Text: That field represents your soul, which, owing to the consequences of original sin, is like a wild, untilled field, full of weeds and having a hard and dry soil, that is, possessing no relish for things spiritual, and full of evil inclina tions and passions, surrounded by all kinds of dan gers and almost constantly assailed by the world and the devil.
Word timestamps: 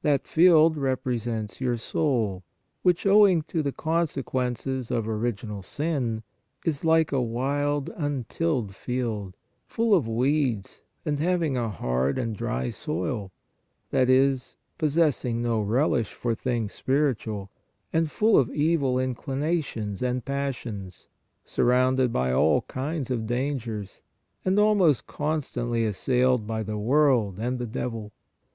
That 0.00 0.26
field 0.26 0.78
represents 0.78 1.60
your 1.60 1.76
soul, 1.76 2.42
which, 2.80 3.04
owing 3.04 3.42
to 3.42 3.62
the 3.62 3.72
consequences 3.72 4.90
of 4.90 5.06
original 5.06 5.62
sin, 5.62 6.22
is 6.64 6.82
like 6.82 7.12
a 7.12 7.20
wild, 7.20 7.90
untilled 7.90 8.74
field, 8.74 9.36
full 9.66 9.94
of 9.94 10.08
weeds 10.08 10.80
and 11.04 11.18
having 11.18 11.58
a 11.58 11.68
hard 11.68 12.18
and 12.18 12.34
dry 12.34 12.70
soil, 12.70 13.32
that 13.90 14.08
is, 14.08 14.56
possessing 14.78 15.42
no 15.42 15.60
relish 15.60 16.14
for 16.14 16.34
things 16.34 16.72
spiritual, 16.72 17.50
and 17.92 18.10
full 18.10 18.38
of 18.38 18.48
evil 18.54 18.94
inclina 18.94 19.62
tions 19.62 20.00
and 20.00 20.24
passions, 20.24 21.06
surrounded 21.44 22.10
by 22.14 22.32
all 22.32 22.62
kinds 22.62 23.10
of 23.10 23.26
dan 23.26 23.58
gers 23.58 24.00
and 24.42 24.58
almost 24.58 25.06
constantly 25.06 25.84
assailed 25.84 26.46
by 26.46 26.62
the 26.62 26.78
world 26.78 27.38
and 27.38 27.58
the 27.58 27.66
devil. 27.66 28.10